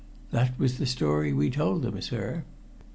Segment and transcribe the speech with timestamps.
[0.31, 2.43] That was the story we told them, sir."